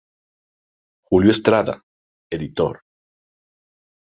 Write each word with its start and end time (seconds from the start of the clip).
Julio 1.03 1.29
Estrada, 1.29 1.79
editor. 2.31 2.81